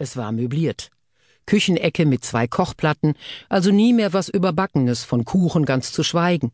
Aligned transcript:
Es 0.00 0.16
war 0.16 0.30
möbliert. 0.30 0.90
Küchenecke 1.44 2.06
mit 2.06 2.24
zwei 2.24 2.46
Kochplatten, 2.46 3.14
also 3.48 3.72
nie 3.72 3.92
mehr 3.92 4.12
was 4.12 4.28
Überbackenes, 4.28 5.02
von 5.02 5.24
Kuchen 5.24 5.64
ganz 5.64 5.92
zu 5.92 6.04
schweigen. 6.04 6.52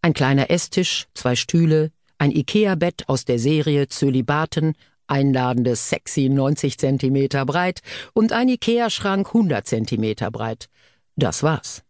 Ein 0.00 0.14
kleiner 0.14 0.50
Esstisch, 0.50 1.06
zwei 1.12 1.36
Stühle, 1.36 1.90
ein 2.16 2.30
Ikea-Bett 2.30 3.08
aus 3.08 3.26
der 3.26 3.38
Serie 3.38 3.88
Zölibaten, 3.88 4.74
einladendes 5.08 5.90
sexy 5.90 6.30
90 6.30 6.78
Zentimeter 6.78 7.44
breit 7.44 7.82
und 8.14 8.32
ein 8.32 8.48
Ikea-Schrank 8.48 9.26
100 9.26 9.66
Zentimeter 9.66 10.30
breit. 10.30 10.70
Das 11.16 11.42
war's. 11.42 11.82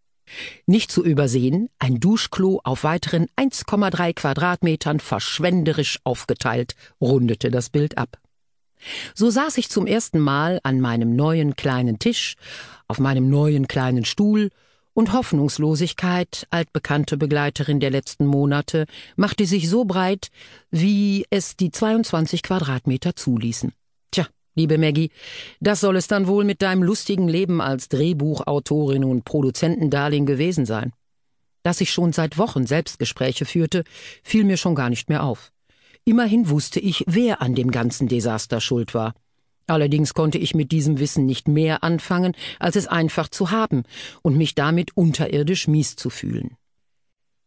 Nicht 0.66 0.91
zu 0.91 1.04
übersehen, 1.04 1.68
ein 1.79 2.00
Duschklo 2.00 2.61
auf 2.64 2.82
weiteren 2.82 3.29
1,3 3.36 4.12
Quadratmetern 4.12 4.98
verschwenderisch 4.98 6.00
aufgeteilt, 6.02 6.75
rundete 7.00 7.52
das 7.52 7.70
Bild 7.70 7.96
ab. 7.96 8.18
So 9.14 9.30
saß 9.30 9.58
ich 9.58 9.68
zum 9.68 9.86
ersten 9.86 10.18
Mal 10.18 10.61
an 10.62 10.80
meinem 10.80 11.16
neuen 11.16 11.56
kleinen 11.56 11.98
Tisch, 11.98 12.36
auf 12.89 12.98
meinem 12.98 13.29
neuen 13.30 13.68
kleinen 13.68 14.04
Stuhl, 14.04 14.50
und 14.96 15.12
Hoffnungslosigkeit, 15.12 16.46
altbekannte 16.48 17.18
Begleiterin 17.18 17.81
der 17.81 17.90
letzten 17.90 18.25
Monate, 18.25 18.86
machte 19.14 19.44
sich 19.44 19.68
so 19.68 19.84
breit, 19.84 20.29
wie 20.70 21.26
es 21.29 21.54
die 21.54 21.70
22 21.70 22.43
Quadratmeter 22.43 23.14
zuließen. 23.14 23.75
Tja, 24.11 24.26
liebe 24.54 24.79
Maggie, 24.79 25.11
das 25.61 25.81
soll 25.81 25.96
es 25.96 26.08
dann 26.08 26.26
wohl 26.26 26.45
mit 26.45 26.62
deinem 26.62 26.82
lustigen 26.82 27.29
Leben 27.29 27.61
als 27.61 27.90
Drehbuchautorin 27.90 29.04
und 29.04 29.26
Produzentendarling 29.26 30.25
gewesen 30.25 30.64
sein. 30.64 30.95
Dass 31.62 31.82
ich 31.82 31.90
schon 31.90 32.14
seit 32.14 32.39
Wochen 32.39 32.67
Selbstgespräche 32.67 33.45
führte, 33.45 33.84
fiel 34.22 34.45
mir 34.45 34.56
schon 34.56 34.75
gar 34.75 34.89
nicht 34.89 35.11
mehr 35.11 35.25
auf. 35.25 35.53
Immerhin 36.09 36.48
wusste 36.48 36.78
ich, 36.78 37.03
wer 37.09 37.42
an 37.42 37.56
dem 37.56 37.73
ganzen 37.73 38.06
Desaster 38.06 38.61
schuld 38.61 38.95
war. 38.95 39.12
Allerdings 39.67 40.15
konnte 40.15 40.39
ich 40.39 40.55
mit 40.55 40.70
diesem 40.70 41.01
Wissen 41.01 41.27
nicht 41.27 41.48
mehr 41.48 41.83
anfangen, 41.83 42.37
als 42.61 42.77
es 42.77 42.87
einfach 42.87 43.29
zu 43.29 43.51
haben 43.51 43.83
und 44.23 44.37
mich 44.37 44.55
damit 44.55 44.97
unterirdisch 44.97 45.67
mies 45.67 45.97
zu 45.97 46.09
fühlen. 46.09 46.57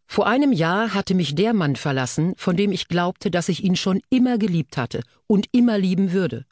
Vor 0.08 0.28
einem 0.28 0.52
Jahr 0.52 0.94
hatte 0.94 1.16
mich 1.16 1.36
der 1.36 1.54
Mann 1.54 1.78
verlassen, 1.78 2.34
von 2.36 2.58
dem 2.58 2.74
ich 2.74 2.90
glaubte, 2.90 3.32
dass 3.32 3.48
ich 3.48 3.64
ihn 3.64 3.78
schon 3.78 4.02
immer 4.10 4.38
geliebt 4.38 4.76
hatte 4.76 5.04
und 5.26 5.48
immer 5.54 5.78
lieben 5.78 6.12
würde. 6.12 6.46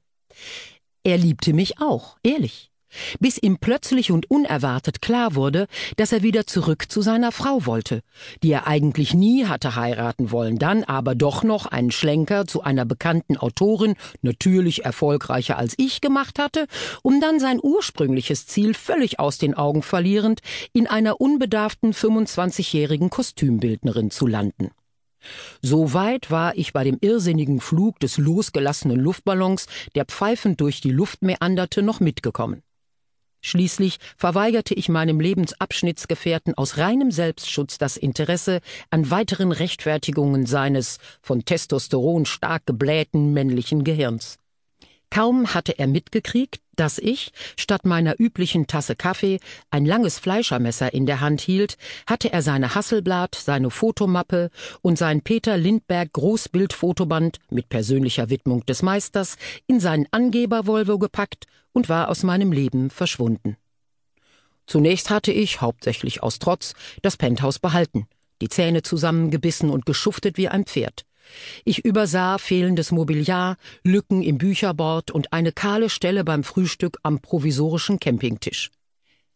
Er 1.03 1.17
liebte 1.17 1.51
mich 1.51 1.81
auch, 1.81 2.17
ehrlich 2.23 2.71
bis 3.19 3.37
ihm 3.37 3.57
plötzlich 3.57 4.11
und 4.11 4.29
unerwartet 4.29 5.01
klar 5.01 5.35
wurde, 5.35 5.67
dass 5.97 6.11
er 6.11 6.23
wieder 6.23 6.47
zurück 6.47 6.85
zu 6.89 7.01
seiner 7.01 7.31
Frau 7.31 7.65
wollte, 7.65 8.01
die 8.43 8.51
er 8.51 8.67
eigentlich 8.67 9.13
nie 9.13 9.45
hatte 9.45 9.75
heiraten 9.75 10.31
wollen, 10.31 10.57
dann 10.57 10.83
aber 10.83 11.15
doch 11.15 11.43
noch 11.43 11.65
einen 11.65 11.91
Schlenker 11.91 12.45
zu 12.45 12.63
einer 12.63 12.85
bekannten 12.85 13.37
Autorin, 13.37 13.95
natürlich 14.21 14.85
erfolgreicher 14.85 15.57
als 15.57 15.73
ich 15.77 16.01
gemacht 16.01 16.39
hatte, 16.39 16.67
um 17.01 17.21
dann 17.21 17.39
sein 17.39 17.59
ursprüngliches 17.61 18.47
Ziel 18.47 18.73
völlig 18.73 19.19
aus 19.19 19.37
den 19.37 19.53
Augen 19.53 19.81
verlierend 19.81 20.41
in 20.73 20.87
einer 20.87 21.21
unbedarften 21.21 21.93
25-jährigen 21.93 23.09
Kostümbildnerin 23.09 24.11
zu 24.11 24.27
landen. 24.27 24.71
So 25.61 25.93
weit 25.93 26.31
war 26.31 26.55
ich 26.55 26.73
bei 26.73 26.83
dem 26.83 26.97
irrsinnigen 27.01 27.59
Flug 27.59 27.99
des 27.99 28.17
losgelassenen 28.17 28.99
Luftballons, 28.99 29.67
der 29.95 30.05
pfeifend 30.05 30.61
durch 30.61 30.81
die 30.81 30.91
Luft 30.91 31.21
meanderte, 31.21 31.81
noch 31.81 31.99
mitgekommen. 31.99 32.63
Schließlich 33.41 33.97
verweigerte 34.17 34.73
ich 34.73 34.89
meinem 34.89 35.19
Lebensabschnittsgefährten 35.19 36.55
aus 36.55 36.77
reinem 36.77 37.11
Selbstschutz 37.11 37.77
das 37.77 37.97
Interesse 37.97 38.61
an 38.89 39.09
weiteren 39.11 39.51
Rechtfertigungen 39.51 40.45
seines 40.45 40.97
von 41.21 41.45
Testosteron 41.45 42.25
stark 42.25 42.65
geblähten 42.65 43.33
männlichen 43.33 43.83
Gehirns. 43.83 44.37
Kaum 45.09 45.53
hatte 45.53 45.79
er 45.79 45.87
mitgekriegt, 45.87 46.61
dass 46.75 46.99
ich, 46.99 47.31
statt 47.57 47.85
meiner 47.85 48.19
üblichen 48.19 48.67
Tasse 48.67 48.95
Kaffee, 48.95 49.39
ein 49.71 49.85
langes 49.85 50.19
Fleischermesser 50.19 50.93
in 50.93 51.05
der 51.05 51.21
Hand 51.21 51.41
hielt, 51.41 51.77
hatte 52.05 52.31
er 52.31 52.41
seine 52.41 52.75
Hasselblatt, 52.75 53.35
seine 53.35 53.71
Fotomappe 53.71 54.51
und 54.81 54.97
sein 54.97 55.21
Peter 55.21 55.57
Lindberg 55.57 56.13
Großbildfotoband 56.13 57.39
mit 57.49 57.69
persönlicher 57.69 58.29
Widmung 58.29 58.65
des 58.65 58.83
Meisters 58.83 59.37
in 59.65 59.79
seinen 59.79 60.05
Angeber-Volvo 60.11 60.99
gepackt 60.99 61.47
und 61.73 61.89
war 61.89 62.09
aus 62.09 62.23
meinem 62.23 62.51
Leben 62.51 62.89
verschwunden. 62.89 63.57
Zunächst 64.67 65.09
hatte 65.09 65.31
ich, 65.31 65.61
hauptsächlich 65.61 66.21
aus 66.21 66.39
Trotz, 66.39 66.73
das 67.01 67.17
Penthouse 67.17 67.59
behalten, 67.59 68.07
die 68.41 68.49
Zähne 68.49 68.83
zusammengebissen 68.83 69.69
und 69.69 69.85
geschuftet 69.85 70.37
wie 70.37 70.49
ein 70.49 70.65
Pferd. 70.65 71.06
Ich 71.65 71.85
übersah 71.85 72.37
fehlendes 72.37 72.91
Mobiliar, 72.91 73.57
Lücken 73.83 74.21
im 74.21 74.37
Bücherbord 74.37 75.11
und 75.11 75.33
eine 75.33 75.51
kahle 75.51 75.89
Stelle 75.89 76.23
beim 76.23 76.43
Frühstück 76.43 76.97
am 77.03 77.19
provisorischen 77.19 77.99
Campingtisch. 77.99 78.71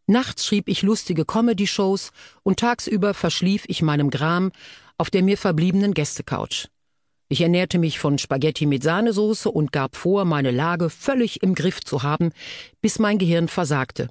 Nachts 0.07 0.46
schrieb 0.46 0.68
ich 0.68 0.81
lustige 0.81 1.25
Comedy-Shows 1.25 2.12
und 2.44 2.59
tagsüber 2.59 3.13
verschlief 3.13 3.63
ich 3.68 3.81
meinem 3.81 4.09
Gram 4.09 4.51
auf 4.97 5.09
der 5.09 5.24
mir 5.24 5.38
verbliebenen 5.38 5.94
Gästecouch. 5.94 6.68
Ich 7.28 7.41
ernährte 7.41 7.80
mich 7.80 7.97
von 7.97 8.18
Spaghetti 8.18 8.66
mit 8.66 8.84
Sahnesoße 8.84 9.50
und 9.50 9.72
gab 9.72 9.96
vor, 9.96 10.25
meine 10.25 10.51
Lage 10.51 10.90
völlig 10.90 11.41
im 11.41 11.56
Griff 11.56 11.80
zu 11.81 12.03
haben, 12.03 12.34
bis 12.81 13.00
mein 13.00 13.18
Gehirn 13.18 13.47
versagte. 13.47 14.09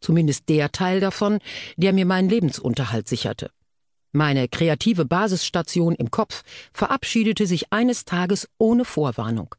Zumindest 0.00 0.48
der 0.48 0.70
Teil 0.70 1.00
davon, 1.00 1.40
der 1.76 1.92
mir 1.92 2.06
meinen 2.06 2.30
Lebensunterhalt 2.30 3.08
sicherte. 3.08 3.50
Meine 4.12 4.48
kreative 4.48 5.04
Basisstation 5.04 5.94
im 5.94 6.10
Kopf 6.10 6.42
verabschiedete 6.72 7.46
sich 7.46 7.72
eines 7.72 8.04
Tages 8.04 8.48
ohne 8.58 8.84
Vorwarnung. 8.84 9.54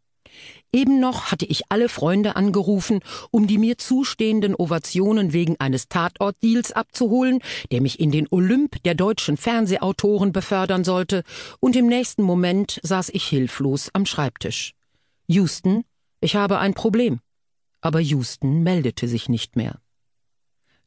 Eben 0.74 1.00
noch 1.00 1.32
hatte 1.32 1.46
ich 1.46 1.64
alle 1.70 1.90
Freunde 1.90 2.36
angerufen, 2.36 3.02
um 3.32 3.48
die 3.48 3.58
mir 3.58 3.78
zustehenden 3.78 4.56
Ovationen 4.56 5.34
wegen 5.34 5.60
eines 5.60 5.90
Tatortdeals 5.90 6.72
abzuholen, 6.72 7.40
der 7.72 7.82
mich 7.82 8.00
in 8.00 8.12
den 8.12 8.28
Olymp 8.32 8.82
der 8.84 8.96
deutschen 8.96 9.36
Fernsehautoren 9.36 10.32
befördern 10.32 10.84
sollte, 10.84 11.24
und 11.60 11.76
im 11.76 11.88
nächsten 11.88 12.24
Moment 12.24 12.80
saß 12.84 13.10
ich 13.10 13.26
hilflos 13.26 13.90
am 13.94 14.06
Schreibtisch. 14.06 14.74
Houston, 15.28 15.84
ich 16.22 16.36
habe 16.36 16.60
ein 16.60 16.74
Problem. 16.74 17.20
Aber 17.82 18.00
Houston 18.00 18.64
meldete 18.64 19.08
sich 19.08 19.28
nicht 19.28 19.56
mehr. 19.56 19.82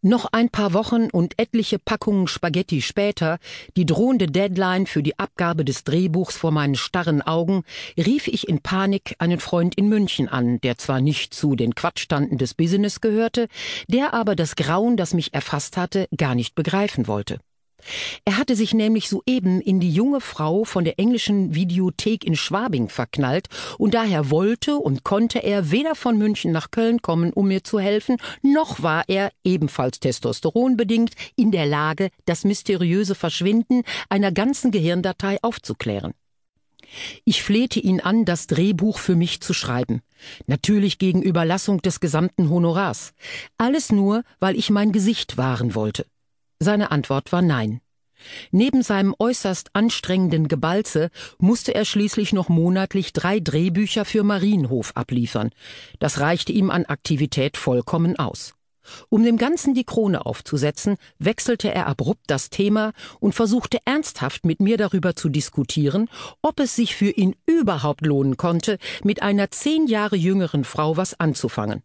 Noch 0.06 0.26
ein 0.32 0.50
paar 0.50 0.75
Wochen 0.75 1.09
und 1.10 1.38
etliche 1.38 1.78
Packungen 1.78 2.26
Spaghetti 2.26 2.82
später, 2.82 3.38
die 3.75 3.87
drohende 3.87 4.26
Deadline 4.26 4.84
für 4.84 5.03
die 5.03 5.19
Abgabe 5.19 5.65
des 5.65 5.82
Drehbuchs 5.82 6.37
vor 6.37 6.50
meinen 6.50 6.75
starren 6.75 7.22
Augen, 7.22 7.65
rief 7.97 8.28
ich 8.28 8.47
in 8.47 8.60
Panik 8.60 9.14
einen 9.19 9.41
Freund 9.41 9.76
in 9.76 9.88
München 9.88 10.28
an, 10.28 10.60
der 10.60 10.76
zwar 10.76 11.00
nicht 11.00 11.32
zu 11.32 11.56
den 11.56 11.75
Quatschstanden 11.75 12.37
des 12.37 12.53
Business 12.53 13.00
gehörte, 13.00 13.48
der 13.88 14.12
aber 14.12 14.37
das 14.37 14.56
Grauen, 14.56 14.98
das 14.98 15.14
mich 15.14 15.32
erfasst 15.32 15.78
hatte, 15.78 16.06
gar 16.14 16.34
nicht 16.34 16.54
begreifen 16.54 17.06
wollte. 17.06 17.38
Er 18.25 18.37
hatte 18.39 18.56
sich 18.56 18.75
nämlich 18.75 19.09
soeben 19.09 19.61
in 19.61 19.81
die 19.81 19.91
junge 19.91 20.21
Frau 20.21 20.65
von 20.65 20.84
der 20.84 20.99
englischen 20.99 21.55
Videothek 21.55 22.25
in 22.25 22.37
Schwabing 22.37 22.89
verknallt, 22.89 23.49
und 23.78 23.95
daher 23.95 24.31
wollte 24.31 24.77
und 24.77 25.05
konnte 25.05 25.43
er 25.43 25.71
weder 25.71 25.94
von 25.94 26.19
München 26.19 26.53
nach 26.53 26.71
Köln 26.71 27.03
kommen, 27.03 27.33
um 27.33 27.49
mir 27.49 27.65
zu 27.65 27.78
helfen, 27.78 28.17
noch 28.43 28.83
war 28.83 29.05
er, 29.09 29.31
ebenfalls 29.44 30.00
testosteronbedingt, 30.00 31.12
in 31.37 31.50
der 31.50 31.67
Lage, 31.67 32.09
das 32.25 32.44
mysteriöse 32.44 33.15
Verschwinden 33.15 33.83
einer 34.09 34.33
ganzen 34.33 34.71
Gehirndatei 34.71 35.39
aufzuklären. 35.43 36.15
Ich 37.25 37.43
flehte 37.43 37.81
ihn 37.81 38.00
an, 38.00 38.25
das 38.25 38.47
Drehbuch 38.47 38.99
für 38.99 39.17
mich 39.17 39.41
zu 39.41 39.53
schreiben. 39.53 40.03
Natürlich 40.47 40.99
gegen 40.99 41.23
Überlassung 41.23 41.83
des 41.83 42.00
gesamten 42.00 42.50
Honorars. 42.50 43.12
Alles 43.59 43.91
nur, 43.91 44.23
weil 44.39 44.56
ich 44.56 44.71
mein 44.71 44.93
Gesicht 44.93 45.37
wahren 45.37 45.75
wollte. 45.75 46.06
Seine 46.59 46.91
Antwort 46.91 47.32
war 47.32 47.42
Nein. 47.42 47.81
Neben 48.50 48.82
seinem 48.82 49.15
äußerst 49.19 49.70
anstrengenden 49.75 50.48
Gebalze 50.48 51.10
musste 51.38 51.75
er 51.75 51.84
schließlich 51.84 52.32
noch 52.32 52.48
monatlich 52.48 53.12
drei 53.12 53.41
Drehbücher 53.41 54.04
für 54.04 54.22
Marienhof 54.22 54.93
abliefern. 54.94 55.50
Das 55.98 56.20
reichte 56.20 56.53
ihm 56.53 56.70
an 56.70 56.87
Aktivität 56.87 57.56
vollkommen 57.56 58.19
aus. 58.19 58.55
Um 59.08 59.25
dem 59.25 59.38
Ganzen 59.38 59.75
die 59.75 59.84
Krone 59.84 60.26
aufzusetzen, 60.26 60.96
wechselte 61.19 61.73
er 61.73 61.87
abrupt 61.87 62.25
das 62.26 62.50
Thema 62.50 62.93
und 63.19 63.34
versuchte 63.34 63.79
ernsthaft 63.87 64.44
mit 64.44 64.61
mir 64.61 64.76
darüber 64.76 65.17
zu 65.17 65.31
diskutieren, 65.31 66.08
ob 66.43 66.61
es 66.61 66.76
sich 66.76 66.94
für 66.94 67.11
ihn 67.11 67.34
überhaupt 67.46 68.05
lohnen 68.05 68.37
konnte, 68.37 68.79
mit 69.02 69.23
einer 69.23 69.50
zehn 69.50 69.87
Jahre 69.87 70.17
jüngeren 70.17 70.64
Frau 70.64 70.99
was 70.99 71.19
anzufangen. 71.19 71.82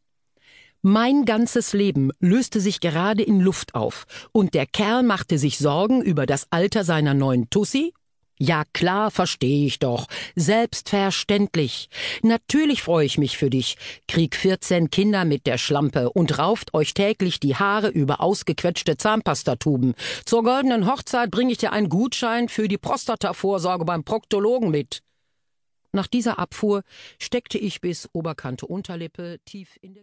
Mein 0.81 1.25
ganzes 1.25 1.73
Leben 1.73 2.11
löste 2.21 2.61
sich 2.61 2.79
gerade 2.79 3.21
in 3.21 3.41
Luft 3.41 3.75
auf, 3.75 4.05
und 4.31 4.53
der 4.53 4.65
Kerl 4.65 5.03
machte 5.03 5.37
sich 5.37 5.57
Sorgen 5.57 6.01
über 6.01 6.25
das 6.25 6.47
Alter 6.51 6.85
seiner 6.85 7.13
neuen 7.13 7.49
Tussi? 7.49 7.93
Ja 8.37 8.63
klar, 8.71 9.11
verstehe 9.11 9.65
ich 9.65 9.79
doch. 9.79 10.07
Selbstverständlich. 10.37 11.89
Natürlich 12.23 12.81
freue 12.81 13.05
ich 13.05 13.17
mich 13.17 13.37
für 13.37 13.49
dich. 13.49 13.75
Krieg 14.07 14.37
14 14.37 14.89
Kinder 14.89 15.25
mit 15.25 15.45
der 15.47 15.57
Schlampe 15.57 16.11
und 16.11 16.39
rauft 16.39 16.73
euch 16.73 16.93
täglich 16.93 17.41
die 17.41 17.57
Haare 17.57 17.89
über 17.89 18.21
ausgequetschte 18.21 18.95
Zahnpastatuben. 18.95 19.95
Zur 20.23 20.43
goldenen 20.43 20.89
Hochzeit 20.89 21.29
bringe 21.29 21.51
ich 21.51 21.57
dir 21.57 21.73
einen 21.73 21.89
Gutschein 21.89 22.47
für 22.47 22.69
die 22.69 22.77
Prostatavorsorge 22.77 23.83
beim 23.83 24.05
Proktologen 24.05 24.71
mit. 24.71 25.01
Nach 25.91 26.07
dieser 26.07 26.37
Abfuhr 26.37 26.83
steckte 27.17 27.57
ich 27.57 27.81
bis 27.81 28.07
Oberkante 28.13 28.67
Unterlippe 28.67 29.39
tief 29.43 29.77
in 29.81 29.95
der 29.95 29.97